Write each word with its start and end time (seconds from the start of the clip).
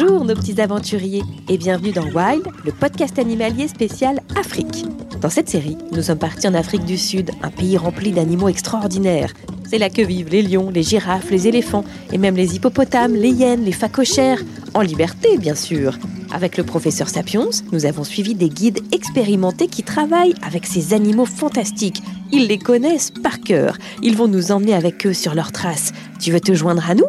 Bonjour 0.00 0.24
nos 0.24 0.34
petits 0.36 0.60
aventuriers 0.60 1.24
et 1.48 1.58
bienvenue 1.58 1.90
dans 1.90 2.04
Wild, 2.04 2.46
le 2.64 2.70
podcast 2.70 3.18
animalier 3.18 3.66
spécial 3.66 4.20
Afrique. 4.38 4.84
Dans 5.20 5.28
cette 5.28 5.48
série, 5.48 5.76
nous 5.90 6.02
sommes 6.02 6.20
partis 6.20 6.46
en 6.46 6.54
Afrique 6.54 6.84
du 6.84 6.96
Sud, 6.96 7.32
un 7.42 7.50
pays 7.50 7.76
rempli 7.76 8.12
d'animaux 8.12 8.48
extraordinaires. 8.48 9.32
C'est 9.68 9.78
là 9.78 9.90
que 9.90 10.02
vivent 10.02 10.28
les 10.28 10.42
lions, 10.42 10.70
les 10.70 10.84
girafes, 10.84 11.30
les 11.30 11.48
éléphants 11.48 11.84
et 12.12 12.18
même 12.18 12.36
les 12.36 12.54
hippopotames, 12.54 13.14
les 13.14 13.30
hyènes, 13.30 13.64
les 13.64 13.72
phacochères, 13.72 14.40
en 14.74 14.82
liberté 14.82 15.36
bien 15.36 15.56
sûr. 15.56 15.98
Avec 16.30 16.58
le 16.58 16.62
professeur 16.62 17.08
Sapiens, 17.08 17.50
nous 17.72 17.84
avons 17.84 18.04
suivi 18.04 18.36
des 18.36 18.50
guides 18.50 18.82
expérimentés 18.92 19.66
qui 19.66 19.82
travaillent 19.82 20.34
avec 20.42 20.64
ces 20.64 20.94
animaux 20.94 21.26
fantastiques. 21.26 22.02
Ils 22.30 22.46
les 22.46 22.58
connaissent 22.58 23.10
par 23.10 23.40
cœur. 23.40 23.76
Ils 24.04 24.16
vont 24.16 24.28
nous 24.28 24.52
emmener 24.52 24.74
avec 24.74 25.04
eux 25.08 25.14
sur 25.14 25.34
leurs 25.34 25.50
traces. 25.50 25.92
Tu 26.20 26.30
veux 26.30 26.40
te 26.40 26.54
joindre 26.54 26.88
à 26.88 26.94
nous? 26.94 27.06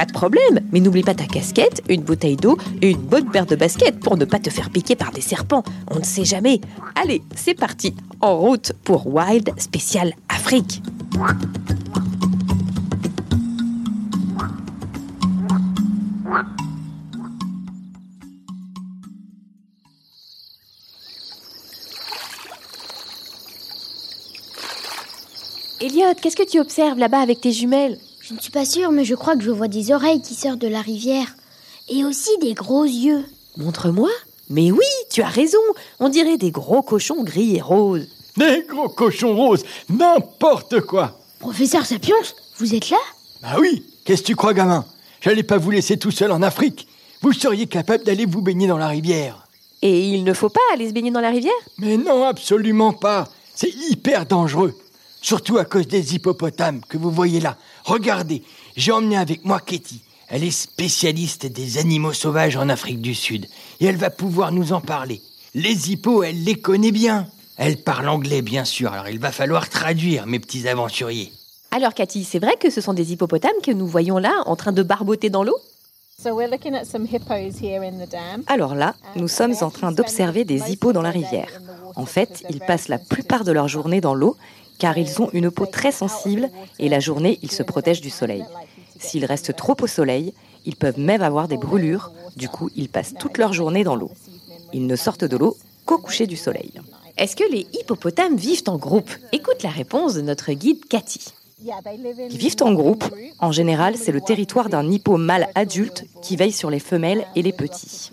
Pas 0.00 0.06
de 0.06 0.12
problème, 0.12 0.60
mais 0.72 0.80
n'oublie 0.80 1.02
pas 1.02 1.12
ta 1.12 1.26
casquette, 1.26 1.82
une 1.90 2.00
bouteille 2.00 2.36
d'eau 2.36 2.56
et 2.80 2.88
une 2.88 3.02
bonne 3.02 3.30
paire 3.30 3.44
de 3.44 3.54
baskets 3.54 4.00
pour 4.00 4.16
ne 4.16 4.24
pas 4.24 4.38
te 4.38 4.48
faire 4.48 4.70
piquer 4.70 4.96
par 4.96 5.12
des 5.12 5.20
serpents. 5.20 5.62
On 5.90 5.98
ne 5.98 6.04
sait 6.04 6.24
jamais. 6.24 6.62
Allez, 6.94 7.20
c'est 7.36 7.52
parti, 7.52 7.94
en 8.22 8.38
route 8.38 8.72
pour 8.82 9.06
Wild 9.08 9.50
Spécial 9.58 10.14
Afrique. 10.30 10.82
Elliot, 25.82 26.14
qu'est-ce 26.22 26.36
que 26.36 26.50
tu 26.50 26.58
observes 26.58 26.98
là-bas 26.98 27.20
avec 27.20 27.42
tes 27.42 27.52
jumelles? 27.52 27.98
Je 28.30 28.36
ne 28.36 28.40
suis 28.40 28.52
pas 28.52 28.64
sûre, 28.64 28.92
mais 28.92 29.04
je 29.04 29.16
crois 29.16 29.34
que 29.34 29.42
je 29.42 29.50
vois 29.50 29.66
des 29.66 29.90
oreilles 29.90 30.22
qui 30.22 30.34
sortent 30.36 30.60
de 30.60 30.68
la 30.68 30.82
rivière. 30.82 31.34
Et 31.88 32.04
aussi 32.04 32.30
des 32.40 32.54
gros 32.54 32.84
yeux. 32.84 33.24
Montre-moi. 33.56 34.08
Mais 34.48 34.70
oui, 34.70 34.86
tu 35.10 35.20
as 35.20 35.28
raison. 35.28 35.58
On 35.98 36.08
dirait 36.08 36.38
des 36.38 36.52
gros 36.52 36.80
cochons 36.82 37.24
gris 37.24 37.56
et 37.56 37.60
roses. 37.60 38.06
Des 38.36 38.64
gros 38.68 38.88
cochons 38.88 39.34
roses, 39.34 39.64
n'importe 39.88 40.80
quoi. 40.82 41.18
Professeur 41.40 41.84
Sapiens, 41.84 42.14
vous 42.58 42.72
êtes 42.72 42.90
là? 42.90 42.98
Bah 43.42 43.56
oui, 43.58 43.84
qu'est-ce 44.04 44.22
que 44.22 44.28
tu 44.28 44.36
crois, 44.36 44.54
gamin? 44.54 44.84
J'allais 45.20 45.42
pas 45.42 45.58
vous 45.58 45.72
laisser 45.72 45.96
tout 45.96 46.12
seul 46.12 46.30
en 46.30 46.40
Afrique. 46.40 46.86
Vous 47.22 47.32
seriez 47.32 47.66
capable 47.66 48.04
d'aller 48.04 48.26
vous 48.26 48.42
baigner 48.42 48.68
dans 48.68 48.78
la 48.78 48.86
rivière. 48.86 49.48
Et 49.82 50.08
il 50.08 50.22
ne 50.22 50.34
faut 50.34 50.50
pas 50.50 50.60
aller 50.72 50.88
se 50.88 50.92
baigner 50.94 51.10
dans 51.10 51.20
la 51.20 51.30
rivière? 51.30 51.52
Mais 51.78 51.96
non, 51.96 52.22
absolument 52.22 52.92
pas. 52.92 53.28
C'est 53.56 53.74
hyper 53.90 54.24
dangereux. 54.24 54.72
Surtout 55.22 55.58
à 55.58 55.64
cause 55.64 55.86
des 55.86 56.14
hippopotames 56.14 56.80
que 56.88 56.96
vous 56.96 57.10
voyez 57.10 57.40
là. 57.40 57.56
Regardez, 57.84 58.42
j'ai 58.76 58.92
emmené 58.92 59.16
avec 59.16 59.44
moi 59.44 59.60
Katie. 59.60 60.02
Elle 60.28 60.44
est 60.44 60.50
spécialiste 60.50 61.46
des 61.46 61.78
animaux 61.78 62.12
sauvages 62.12 62.56
en 62.56 62.68
Afrique 62.68 63.00
du 63.00 63.14
Sud. 63.14 63.46
Et 63.80 63.86
elle 63.86 63.96
va 63.96 64.10
pouvoir 64.10 64.52
nous 64.52 64.72
en 64.72 64.80
parler. 64.80 65.20
Les 65.54 65.90
hippos, 65.90 66.22
elle 66.22 66.42
les 66.44 66.54
connaît 66.54 66.92
bien. 66.92 67.26
Elle 67.56 67.82
parle 67.82 68.08
anglais, 68.08 68.40
bien 68.40 68.64
sûr. 68.64 68.92
Alors 68.92 69.08
il 69.08 69.18
va 69.18 69.32
falloir 69.32 69.68
traduire, 69.68 70.26
mes 70.26 70.38
petits 70.38 70.68
aventuriers. 70.68 71.32
Alors 71.72 71.94
Cathy, 71.94 72.24
c'est 72.24 72.38
vrai 72.38 72.56
que 72.58 72.70
ce 72.70 72.80
sont 72.80 72.94
des 72.94 73.12
hippopotames 73.12 73.50
que 73.62 73.70
nous 73.70 73.86
voyons 73.86 74.18
là 74.18 74.42
en 74.46 74.56
train 74.56 74.72
de 74.72 74.82
barboter 74.82 75.30
dans 75.30 75.44
l'eau? 75.44 75.56
Alors 78.46 78.74
là, 78.74 78.94
nous 79.16 79.28
sommes 79.28 79.54
en 79.60 79.70
train 79.70 79.92
d'observer 79.92 80.44
des 80.44 80.70
hippos 80.70 80.92
dans 80.92 81.02
la 81.02 81.10
rivière. 81.10 81.48
En 81.96 82.06
fait, 82.06 82.44
ils 82.50 82.60
passent 82.60 82.88
la 82.88 82.98
plupart 82.98 83.44
de 83.44 83.52
leur 83.52 83.68
journée 83.68 84.00
dans 84.00 84.14
l'eau 84.14 84.36
car 84.80 84.98
ils 84.98 85.22
ont 85.22 85.30
une 85.32 85.52
peau 85.52 85.66
très 85.66 85.92
sensible 85.92 86.50
et 86.80 86.88
la 86.88 86.98
journée, 86.98 87.38
ils 87.42 87.52
se 87.52 87.62
protègent 87.62 88.00
du 88.00 88.10
soleil. 88.10 88.44
S'ils 88.98 89.26
restent 89.26 89.54
trop 89.54 89.76
au 89.80 89.86
soleil, 89.86 90.34
ils 90.64 90.76
peuvent 90.76 90.98
même 90.98 91.22
avoir 91.22 91.46
des 91.46 91.56
brûlures, 91.56 92.10
du 92.36 92.48
coup, 92.48 92.70
ils 92.74 92.88
passent 92.88 93.14
toute 93.18 93.38
leur 93.38 93.52
journée 93.52 93.84
dans 93.84 93.94
l'eau. 93.94 94.10
Ils 94.72 94.86
ne 94.86 94.96
sortent 94.96 95.24
de 95.24 95.36
l'eau 95.36 95.56
qu'au 95.84 95.98
coucher 95.98 96.26
du 96.26 96.36
soleil. 96.36 96.72
Est-ce 97.16 97.36
que 97.36 97.50
les 97.52 97.66
hippopotames 97.74 98.36
vivent 98.36 98.68
en 98.68 98.78
groupe? 98.78 99.10
Écoute 99.32 99.62
la 99.62 99.70
réponse 99.70 100.14
de 100.14 100.22
notre 100.22 100.52
guide 100.52 100.84
Cathy. 100.88 101.32
Ils 101.62 102.38
vivent 102.38 102.62
en 102.62 102.72
groupe. 102.72 103.04
En 103.38 103.52
général, 103.52 103.96
c'est 103.96 104.12
le 104.12 104.22
territoire 104.22 104.70
d'un 104.70 104.90
hippo 104.90 105.18
mâle 105.18 105.48
adulte 105.54 106.06
qui 106.22 106.36
veille 106.36 106.52
sur 106.52 106.70
les 106.70 106.78
femelles 106.78 107.26
et 107.36 107.42
les 107.42 107.52
petits. 107.52 108.12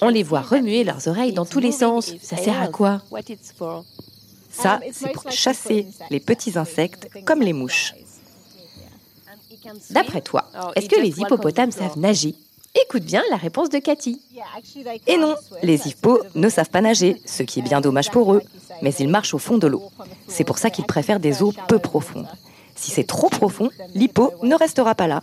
On 0.00 0.08
les 0.08 0.24
voit 0.24 0.40
remuer 0.40 0.82
leurs 0.82 1.06
oreilles 1.06 1.32
dans 1.32 1.46
tous 1.46 1.60
les 1.60 1.72
sens. 1.72 2.14
Ça 2.20 2.36
sert 2.36 2.60
à 2.60 2.68
quoi? 2.68 3.02
Ça, 4.50 4.80
c'est 4.92 5.12
pour 5.12 5.30
chasser 5.30 5.86
les 6.10 6.20
petits 6.20 6.58
insectes 6.58 7.08
comme 7.24 7.40
les 7.40 7.52
mouches. 7.52 7.94
D'après 9.90 10.20
toi, 10.20 10.44
est-ce 10.74 10.88
que 10.88 11.00
les 11.00 11.20
hippopotames 11.20 11.72
savent 11.72 11.98
nager? 11.98 12.34
Écoute 12.84 13.02
bien 13.02 13.22
la 13.30 13.36
réponse 13.36 13.68
de 13.68 13.78
Cathy. 13.78 14.20
Et 15.06 15.16
non, 15.16 15.34
les 15.62 15.88
hippos 15.88 16.20
ne 16.34 16.48
savent 16.48 16.70
pas 16.70 16.80
nager, 16.80 17.20
ce 17.26 17.42
qui 17.42 17.58
est 17.58 17.62
bien 17.62 17.80
dommage 17.80 18.10
pour 18.10 18.32
eux, 18.32 18.42
mais 18.80 18.94
ils 18.94 19.08
marchent 19.08 19.34
au 19.34 19.38
fond 19.38 19.58
de 19.58 19.66
l'eau. 19.66 19.90
C'est 20.28 20.44
pour 20.44 20.58
ça 20.58 20.70
qu'ils 20.70 20.86
préfèrent 20.86 21.20
des 21.20 21.42
eaux 21.42 21.52
peu 21.68 21.78
profondes. 21.78 22.28
Si 22.76 22.90
c'est 22.90 23.04
trop 23.04 23.28
profond, 23.28 23.70
l'hippo 23.94 24.32
ne 24.42 24.54
restera 24.54 24.94
pas 24.94 25.08
là. 25.08 25.22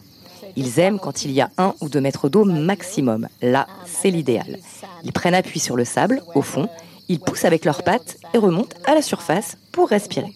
Ils 0.56 0.80
aiment 0.80 1.00
quand 1.00 1.24
il 1.24 1.32
y 1.32 1.42
a 1.42 1.50
un 1.58 1.74
ou 1.82 1.90
deux 1.90 2.02
mètres 2.02 2.30
d'eau 2.30 2.44
maximum. 2.44 3.28
Là, 3.42 3.68
c'est 3.86 4.12
l'idéal. 4.12 4.59
Ils 5.04 5.14
prennent 5.14 5.34
appui 5.34 5.59
sur 5.59 5.76
le 5.76 5.86
sable, 5.86 6.22
au 6.36 6.42
fond, 6.42 6.68
ils 7.09 7.20
poussent 7.20 7.46
avec 7.46 7.64
leurs 7.64 7.84
pattes 7.84 8.18
et 8.38 8.40
remontent 8.40 8.78
à 8.86 8.94
la 8.94 9.02
surface 9.02 9.58
pour 9.72 9.90
respirer. 9.90 10.34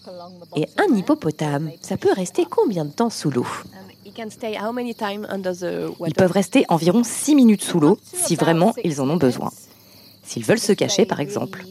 Et 0.56 0.66
un 0.76 0.94
hippopotame, 0.94 1.70
ça 1.80 1.96
peut 1.96 2.12
rester 2.12 2.44
combien 2.44 2.84
de 2.84 2.90
temps 2.90 3.10
sous 3.10 3.30
l'eau? 3.30 3.46
Ils 4.04 6.14
peuvent 6.14 6.32
rester 6.32 6.66
environ 6.68 7.04
6 7.04 7.34
minutes 7.34 7.62
sous 7.62 7.80
l'eau 7.80 7.98
si 8.02 8.36
vraiment 8.36 8.74
ils 8.84 9.00
en 9.00 9.08
ont 9.08 9.16
besoin. 9.16 9.50
S'ils 10.24 10.44
veulent 10.44 10.58
se 10.58 10.72
cacher, 10.72 11.06
par 11.06 11.20
exemple. 11.20 11.64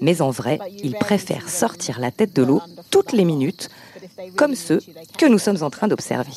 Mais 0.00 0.20
en 0.20 0.30
vrai, 0.30 0.58
ils 0.82 0.94
préfèrent 0.94 1.48
sortir 1.48 2.00
la 2.00 2.10
tête 2.10 2.34
de 2.34 2.42
l'eau 2.42 2.60
toutes 2.90 3.12
les 3.12 3.24
minutes, 3.24 3.68
comme 4.36 4.54
ceux 4.54 4.80
que 5.18 5.26
nous 5.26 5.38
sommes 5.38 5.62
en 5.62 5.70
train 5.70 5.88
d'observer. 5.88 6.32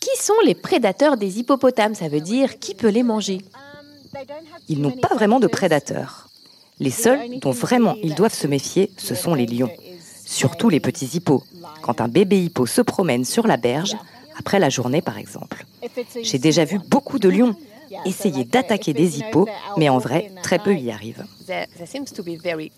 Qui 0.00 0.22
sont 0.22 0.34
les 0.44 0.54
prédateurs 0.54 1.16
des 1.16 1.38
hippopotames? 1.38 1.94
Ça 1.94 2.08
veut 2.08 2.20
dire 2.20 2.58
qui 2.58 2.74
peut 2.74 2.88
les 2.88 3.02
manger? 3.02 3.40
Ils 4.68 4.80
n'ont 4.80 4.96
pas 4.96 5.14
vraiment 5.14 5.40
de 5.40 5.46
prédateurs. 5.46 6.25
Les 6.78 6.90
seuls 6.90 7.38
dont 7.40 7.52
vraiment 7.52 7.96
ils 8.02 8.14
doivent 8.14 8.34
se 8.34 8.46
méfier, 8.46 8.90
ce 8.96 9.14
sont 9.14 9.34
les 9.34 9.46
lions. 9.46 9.70
Surtout 10.24 10.68
les 10.68 10.80
petits 10.80 11.06
hippos. 11.14 11.42
Quand 11.82 12.00
un 12.00 12.08
bébé 12.08 12.44
hippo 12.44 12.66
se 12.66 12.82
promène 12.82 13.24
sur 13.24 13.46
la 13.46 13.56
berge, 13.56 13.96
après 14.38 14.58
la 14.58 14.68
journée 14.68 15.02
par 15.02 15.18
exemple. 15.18 15.64
J'ai 16.22 16.38
déjà 16.38 16.64
vu 16.64 16.78
beaucoup 16.78 17.18
de 17.18 17.28
lions 17.28 17.54
essayer 18.04 18.44
d'attaquer 18.44 18.92
des 18.92 19.18
hippos, 19.18 19.46
mais 19.76 19.88
en 19.88 19.98
vrai, 19.98 20.32
très 20.42 20.58
peu 20.58 20.74
y 20.74 20.90
arrivent. 20.90 21.24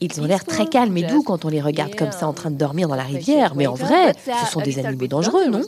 Ils 0.01 0.21
ont 0.21 0.25
l'air 0.25 0.45
très 0.45 0.67
calmes 0.67 0.97
et 0.97 1.03
doux 1.03 1.23
quand 1.23 1.45
on 1.45 1.49
les 1.49 1.61
regarde 1.61 1.95
comme 1.95 2.13
ça 2.13 2.29
en 2.29 2.33
train 2.33 2.51
de 2.51 2.57
dormir 2.57 2.89
dans 2.89 2.95
la 2.95 3.05
rivière, 3.05 3.55
mais 3.55 3.67
en 3.67 3.75
vrai, 3.75 4.15
ce 4.45 4.51
sont 4.53 4.61
des 4.61 4.79
animaux 4.79 5.07
dangereux, 5.07 5.47
non? 5.49 5.63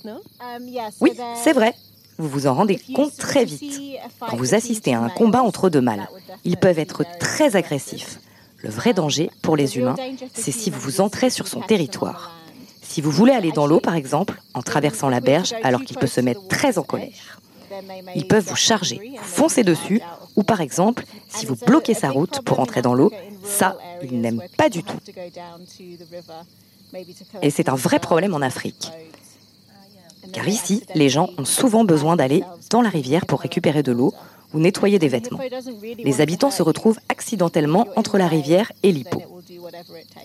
Oui, 1.00 1.12
c'est 1.42 1.52
vrai. 1.52 1.74
Vous 2.20 2.28
vous 2.28 2.46
en 2.46 2.52
rendez 2.52 2.78
compte 2.94 3.17
très 3.17 3.46
vite. 3.46 3.81
Quand 4.20 4.37
vous 4.37 4.55
assistez 4.55 4.94
à 4.94 5.00
un 5.00 5.08
combat 5.08 5.43
entre 5.43 5.70
deux 5.70 5.81
mâles, 5.81 6.06
ils 6.44 6.58
peuvent 6.58 6.78
être 6.78 7.02
très 7.19 7.56
agressifs. 7.56 8.20
Le 8.58 8.69
vrai 8.69 8.93
danger 8.93 9.31
pour 9.40 9.56
les 9.56 9.78
humains, 9.78 9.96
c'est 10.34 10.52
si 10.52 10.69
vous 10.69 10.81
vous 10.81 11.00
entrez 11.00 11.31
sur 11.31 11.49
son 11.49 11.62
territoire. 11.62 12.37
Si 12.82 13.00
vous 13.00 13.11
voulez 13.11 13.32
aller 13.32 13.52
dans 13.52 13.67
l'eau, 13.67 13.81
par 13.81 13.94
exemple, 13.94 14.43
en 14.52 14.61
traversant 14.61 15.08
la 15.08 15.20
berge 15.20 15.55
alors 15.62 15.82
qu'il 15.82 15.96
peut 15.96 16.06
se 16.06 16.20
mettre 16.20 16.46
très 16.46 16.76
en 16.76 16.82
colère. 16.82 17.40
Ils 18.14 18.26
peuvent 18.26 18.44
vous 18.44 18.56
charger, 18.56 19.12
vous 19.16 19.25
foncer 19.25 19.64
dessus 19.64 20.02
Ou 20.37 20.43
par 20.43 20.61
exemple, 20.61 21.05
si 21.31 21.46
vous 21.46 21.56
bloquez 21.56 21.94
sa 21.94 22.11
route 22.11 22.43
pour 22.44 22.61
entrer 22.61 22.82
dans 22.82 22.93
l'eau, 22.93 23.11
ça, 23.44 23.78
il 24.02 24.20
n'aime 24.20 24.43
pas 24.58 24.69
du 24.69 24.82
tout. 24.82 24.99
Et 27.40 27.49
c'est 27.49 27.70
un 27.70 27.76
vrai 27.76 27.99
problème 27.99 28.34
en 28.34 28.43
Afrique. 28.43 28.93
Car 30.32 30.49
ici, 30.49 30.84
les 30.94 31.08
gens 31.08 31.31
ont 31.38 31.44
souvent 31.44 31.84
besoin 31.84 32.17
d'aller 32.17 32.43
dans 32.70 32.82
la 32.82 32.88
rivière 32.88 33.26
pour 33.26 33.40
récupérer 33.40 33.82
de 33.82 33.93
l'eau 33.93 34.12
ou 34.52 34.58
nettoyer 34.58 34.99
des 34.99 35.08
vêtements. 35.08 35.40
Les 35.99 36.20
habitants 36.20 36.50
se 36.50 36.62
retrouvent 36.62 36.99
accidentellement 37.08 37.87
entre 37.96 38.19
la 38.19 38.26
rivière 38.26 38.72
et 38.82 38.93
l'hippo. 38.93 39.22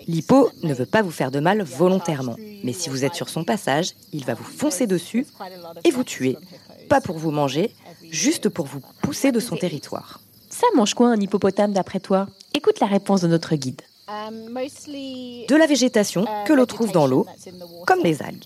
L'hippo 0.08 0.50
ne 0.64 0.74
veut 0.74 0.86
pas 0.86 1.02
vous 1.02 1.12
faire 1.12 1.32
de 1.32 1.40
mal 1.40 1.62
volontairement, 1.62 2.36
mais 2.64 2.74
si 2.74 2.90
vous 2.90 3.06
êtes 3.06 3.14
sur 3.14 3.30
son 3.30 3.44
passage, 3.44 3.92
il 4.14 4.26
va 4.26 4.34
vous 4.34 4.44
foncer 4.44 4.88
dessus 4.88 5.28
et 5.84 5.92
vous 5.92 6.04
tuer. 6.04 6.38
Pas 6.90 7.02
pour 7.02 7.18
vous 7.18 7.32
manger, 7.32 7.72
juste 8.10 8.50
pour 8.50 8.66
vous 8.66 8.82
pousser 9.02 9.32
de 9.32 9.40
son 9.40 9.56
territoire. 9.58 10.22
Ça 10.50 10.68
mange 10.76 10.94
quoi 10.94 11.10
un 11.10 11.20
hippopotame 11.20 11.74
d'après 11.74 12.00
toi? 12.00 12.28
Écoute 12.54 12.80
la 12.80 12.88
réponse 12.88 13.22
de 13.22 13.28
notre 13.28 13.56
guide. 13.56 13.82
De 14.08 15.56
la 15.56 15.66
végétation 15.66 16.26
que 16.46 16.54
l'on 16.54 16.68
trouve 16.68 16.92
dans 16.92 17.08
l'eau, 17.08 17.26
comme 17.88 18.02
les 18.04 18.22
algues. 18.22 18.46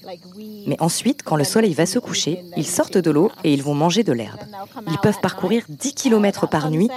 Mais 0.68 0.78
ensuite, 0.80 1.22
quand 1.24 1.36
le 1.36 1.44
soleil 1.44 1.74
va 1.74 1.86
se 1.86 2.00
coucher, 2.00 2.44
ils 2.56 2.66
sortent 2.66 2.98
de 2.98 3.12
l'eau 3.12 3.30
et 3.44 3.54
ils 3.54 3.62
vont 3.62 3.74
manger 3.76 4.04
de 4.04 4.14
l'herbe. 4.14 4.40
Ils 4.88 4.98
peuvent 5.00 5.20
parcourir 5.22 5.64
10 5.68 5.94
km 5.96 6.48
par 6.48 6.72
nuit, 6.72 6.90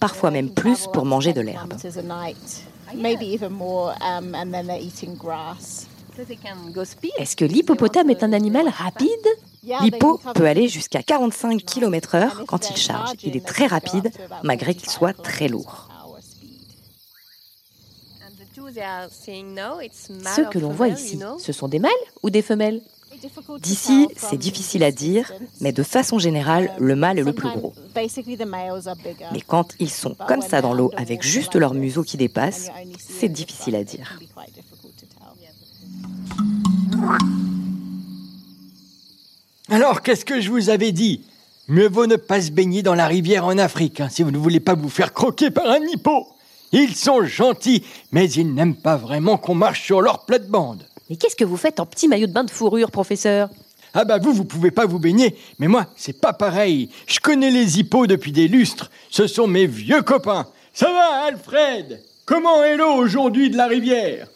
parfois 0.00 0.30
même 0.30 0.50
plus 0.50 0.86
pour 0.92 1.04
manger 1.04 1.34
de 1.34 1.42
l'herbe. 1.42 1.74
Est-ce 7.18 7.36
que 7.36 7.44
l'hippopotame 7.44 8.08
est 8.08 8.22
un 8.22 8.32
animal 8.32 8.68
rapide? 8.70 9.26
L'hippo 9.82 10.20
peut 10.34 10.46
aller 10.46 10.68
jusqu'à 10.68 11.02
45 11.02 11.62
km/h 11.64 12.46
quand 12.46 12.70
il 12.70 12.76
charge. 12.76 13.10
Il 13.24 13.36
est 13.36 13.44
très 13.44 13.66
rapide, 13.66 14.10
malgré 14.42 14.74
qu'il 14.74 14.88
soit 14.88 15.12
très 15.12 15.48
lourd. 15.48 15.85
Ceux 20.34 20.44
que 20.50 20.58
l'on 20.58 20.72
voit 20.72 20.88
ici, 20.88 21.18
ce 21.38 21.52
sont 21.52 21.68
des 21.68 21.78
mâles 21.78 21.92
ou 22.22 22.30
des 22.30 22.42
femelles? 22.42 22.80
D'ici, 23.60 24.08
c'est 24.16 24.36
difficile 24.36 24.84
à 24.84 24.92
dire, 24.92 25.32
mais 25.60 25.72
de 25.72 25.82
façon 25.82 26.18
générale, 26.18 26.72
le 26.78 26.96
mâle 26.96 27.18
est 27.18 27.22
le 27.22 27.32
plus 27.32 27.48
gros. 27.48 27.72
Mais 29.32 29.40
quand 29.40 29.74
ils 29.78 29.90
sont 29.90 30.14
comme 30.28 30.42
ça 30.42 30.60
dans 30.60 30.74
l'eau, 30.74 30.90
avec 30.96 31.22
juste 31.22 31.54
leur 31.56 31.74
museau 31.74 32.02
qui 32.02 32.16
dépasse, 32.16 32.68
c'est 32.98 33.28
difficile 33.28 33.76
à 33.76 33.84
dire. 33.84 34.18
Alors, 39.70 40.02
qu'est-ce 40.02 40.24
que 40.24 40.40
je 40.40 40.50
vous 40.50 40.70
avais 40.70 40.92
dit? 40.92 41.24
Mieux 41.68 41.88
vaut 41.88 42.06
ne 42.06 42.16
pas 42.16 42.40
se 42.40 42.50
baigner 42.50 42.82
dans 42.82 42.94
la 42.94 43.06
rivière 43.06 43.44
en 43.44 43.58
Afrique, 43.58 44.00
hein, 44.00 44.08
si 44.08 44.22
vous 44.22 44.30
ne 44.30 44.38
voulez 44.38 44.60
pas 44.60 44.74
vous 44.74 44.88
faire 44.88 45.12
croquer 45.12 45.50
par 45.50 45.68
un 45.68 45.80
hippo. 45.80 46.28
Ils 46.72 46.94
sont 46.94 47.24
gentils, 47.24 47.84
mais 48.12 48.30
ils 48.30 48.52
n'aiment 48.52 48.74
pas 48.74 48.96
vraiment 48.96 49.38
qu'on 49.38 49.54
marche 49.54 49.84
sur 49.84 50.00
leur 50.00 50.24
plate-bande. 50.24 50.82
Mais 51.08 51.16
qu'est-ce 51.16 51.36
que 51.36 51.44
vous 51.44 51.56
faites 51.56 51.80
en 51.80 51.86
petit 51.86 52.08
maillot 52.08 52.26
de 52.26 52.32
bain 52.32 52.44
de 52.44 52.50
fourrure, 52.50 52.90
professeur? 52.90 53.48
Ah 53.94 54.04
bah 54.04 54.18
vous, 54.18 54.32
vous 54.32 54.44
pouvez 54.44 54.70
pas 54.70 54.84
vous 54.84 54.98
baigner, 54.98 55.36
mais 55.58 55.68
moi, 55.68 55.86
c'est 55.96 56.20
pas 56.20 56.32
pareil. 56.32 56.90
Je 57.06 57.20
connais 57.20 57.50
les 57.50 57.78
hippos 57.78 58.06
depuis 58.06 58.32
des 58.32 58.48
lustres. 58.48 58.90
Ce 59.10 59.26
sont 59.26 59.46
mes 59.46 59.66
vieux 59.66 60.02
copains. 60.02 60.46
Ça 60.72 60.92
va, 60.92 61.26
Alfred? 61.28 62.02
Comment 62.26 62.62
est 62.64 62.76
l'eau 62.76 62.92
aujourd'hui 62.92 63.48
de 63.50 63.56
la 63.56 63.68
rivière? 63.68 64.28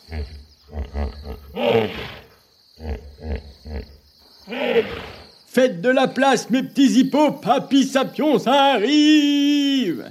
Faites 5.46 5.80
de 5.80 5.88
la 5.88 6.06
place, 6.06 6.48
mes 6.48 6.62
petits 6.62 7.00
hippos, 7.00 7.32
Papy 7.32 7.84
Sapion, 7.84 8.38
ça 8.38 8.74
arrive 8.74 10.10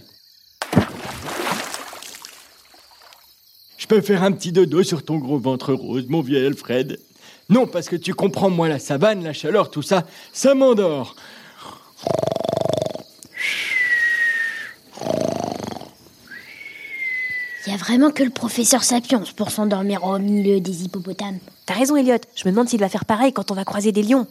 peux 3.90 4.02
faire 4.02 4.24
un 4.24 4.32
petit 4.32 4.52
dodo 4.52 4.84
sur 4.84 5.04
ton 5.04 5.18
gros 5.18 5.40
ventre 5.40 5.74
rose, 5.74 6.06
mon 6.08 6.22
vieux 6.22 6.46
Alfred 6.46 7.00
Non, 7.50 7.66
parce 7.66 7.90
que 7.90 7.96
tu 7.96 8.14
comprends, 8.14 8.52
moi, 8.52 8.70
la 8.70 8.78
savane, 8.78 9.24
la 9.24 9.34
chaleur, 9.34 9.72
tout 9.72 9.82
ça, 9.82 10.06
ça 10.32 10.54
m'endort. 10.54 11.16
Il 17.66 17.72
y 17.72 17.76
a 17.76 17.78
vraiment 17.78 18.12
que 18.12 18.24
le 18.24 18.30
professeur 18.30 18.84
Sapiens 18.84 19.24
pour 19.36 19.50
s'endormir 19.50 20.04
au 20.04 20.20
milieu 20.20 20.60
des 20.60 20.84
hippopotames. 20.86 21.40
T'as 21.66 21.74
raison, 21.74 21.96
Elliot. 21.96 22.18
Je 22.36 22.46
me 22.46 22.52
demande 22.52 22.70
s'il 22.70 22.80
va 22.80 22.90
faire 22.90 23.06
pareil 23.06 23.34
quand 23.34 23.50
on 23.52 23.56
va 23.56 23.66
croiser 23.66 23.92
des 23.92 24.04
lions. 24.04 24.28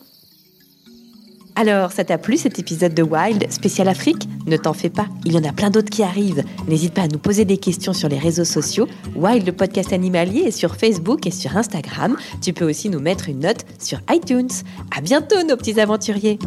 Alors, 1.60 1.90
ça 1.90 2.04
t'a 2.04 2.18
plu 2.18 2.36
cet 2.36 2.60
épisode 2.60 2.94
de 2.94 3.02
Wild 3.02 3.50
spécial 3.50 3.88
Afrique? 3.88 4.28
Ne 4.46 4.56
t'en 4.56 4.72
fais 4.72 4.90
pas, 4.90 5.06
il 5.24 5.32
y 5.32 5.36
en 5.38 5.42
a 5.42 5.52
plein 5.52 5.70
d'autres 5.70 5.90
qui 5.90 6.04
arrivent. 6.04 6.44
N'hésite 6.68 6.94
pas 6.94 7.02
à 7.02 7.08
nous 7.08 7.18
poser 7.18 7.44
des 7.44 7.56
questions 7.56 7.92
sur 7.92 8.08
les 8.08 8.16
réseaux 8.16 8.44
sociaux. 8.44 8.86
Wild, 9.16 9.44
le 9.44 9.50
podcast 9.50 9.92
animalier, 9.92 10.42
est 10.42 10.50
sur 10.52 10.76
Facebook 10.76 11.26
et 11.26 11.32
sur 11.32 11.56
Instagram. 11.56 12.16
Tu 12.40 12.52
peux 12.52 12.70
aussi 12.70 12.90
nous 12.90 13.00
mettre 13.00 13.28
une 13.28 13.40
note 13.40 13.66
sur 13.80 13.98
iTunes. 14.08 14.52
À 14.96 15.00
bientôt, 15.00 15.42
nos 15.42 15.56
petits 15.56 15.80
aventuriers 15.80 16.38